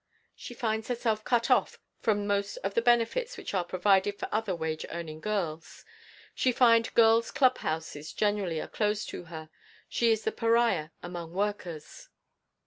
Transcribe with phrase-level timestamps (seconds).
[0.35, 4.55] She finds herself cut off from most of the benefits which are provided for other
[4.55, 5.85] wage earning girls.
[6.33, 9.51] She finds girls' clubhouses generally are closed to her.
[9.87, 12.09] She is the pariah among workers.